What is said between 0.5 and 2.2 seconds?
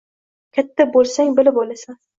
“Katta bo‘lsang– bilib olasan”